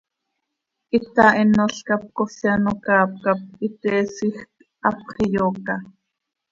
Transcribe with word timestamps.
Hita 0.95 1.25
hinol 1.35 1.73
cap 1.89 2.03
cosi 2.17 2.43
ano 2.55 2.71
caap 2.85 3.11
cap 3.23 3.39
itésijc, 3.67 4.37
hapx 4.83 5.07
iyooca. 5.25 5.75